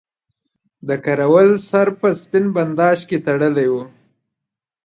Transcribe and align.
د 0.87 0.89
کراول 1.05 1.49
سر 1.69 1.87
په 1.99 2.07
سپین 2.21 2.45
بنداژ 2.55 2.99
کې 3.09 3.17
تړلی 3.27 3.67
وو. 3.73 3.83